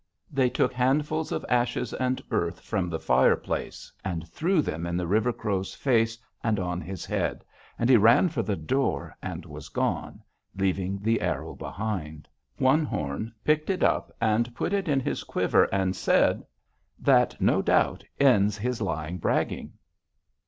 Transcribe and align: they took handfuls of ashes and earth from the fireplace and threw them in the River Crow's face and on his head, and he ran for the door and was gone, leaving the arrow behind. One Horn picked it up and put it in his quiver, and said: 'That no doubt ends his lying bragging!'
they 0.31 0.49
took 0.49 0.73
handfuls 0.73 1.31
of 1.31 1.45
ashes 1.47 1.93
and 1.93 2.23
earth 2.31 2.59
from 2.61 2.89
the 2.89 2.97
fireplace 2.99 3.91
and 4.03 4.27
threw 4.29 4.59
them 4.59 4.87
in 4.87 4.97
the 4.97 5.05
River 5.05 5.31
Crow's 5.31 5.75
face 5.75 6.17
and 6.43 6.59
on 6.59 6.81
his 6.81 7.05
head, 7.05 7.45
and 7.77 7.87
he 7.87 7.97
ran 7.97 8.27
for 8.27 8.41
the 8.41 8.55
door 8.55 9.15
and 9.21 9.45
was 9.45 9.69
gone, 9.69 10.23
leaving 10.55 10.97
the 11.03 11.21
arrow 11.21 11.53
behind. 11.53 12.27
One 12.57 12.83
Horn 12.83 13.31
picked 13.43 13.69
it 13.69 13.83
up 13.83 14.11
and 14.19 14.55
put 14.55 14.73
it 14.73 14.87
in 14.87 14.99
his 15.01 15.23
quiver, 15.23 15.65
and 15.65 15.95
said: 15.95 16.47
'That 16.97 17.39
no 17.39 17.61
doubt 17.61 18.03
ends 18.19 18.57
his 18.57 18.81
lying 18.81 19.19
bragging!' 19.19 19.73